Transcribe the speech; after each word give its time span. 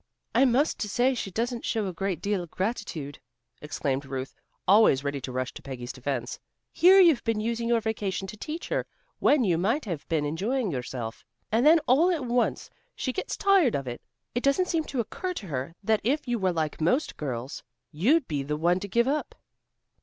"I 0.33 0.45
must 0.45 0.81
say 0.81 1.13
she 1.13 1.29
doesn't 1.29 1.63
show 1.63 1.85
a 1.85 1.93
great 1.93 2.23
deal 2.23 2.41
of 2.41 2.49
gratitude," 2.49 3.19
exclaimed 3.61 4.03
Ruth, 4.03 4.33
always 4.67 5.03
ready 5.03 5.21
to 5.21 5.31
rush 5.31 5.53
to 5.53 5.61
Peggy's 5.61 5.91
defence. 5.93 6.39
"Here 6.73 6.99
you've 6.99 7.23
been 7.23 7.39
using 7.39 7.67
your 7.69 7.81
vacation 7.81 8.25
to 8.27 8.35
teach 8.35 8.69
her, 8.69 8.87
when 9.19 9.43
you 9.43 9.59
might 9.59 9.85
have 9.85 10.07
been 10.09 10.25
enjoying 10.25 10.71
yourself, 10.71 11.23
and 11.51 11.67
then 11.67 11.77
all 11.85 12.09
at 12.09 12.25
once 12.25 12.67
she 12.95 13.13
gets 13.13 13.37
tired 13.37 13.75
of 13.75 13.87
it. 13.87 14.01
It 14.33 14.41
doesn't 14.41 14.69
seem 14.69 14.85
to 14.85 14.99
occur 15.01 15.35
to 15.35 15.45
her 15.45 15.75
that 15.83 16.01
if 16.03 16.27
you 16.27 16.39
were 16.39 16.51
like 16.51 16.81
most 16.81 17.15
girls, 17.15 17.61
you'd 17.91 18.27
be 18.27 18.41
the 18.41 18.57
one 18.57 18.79
to 18.79 18.87
give 18.87 19.07
up." 19.07 19.35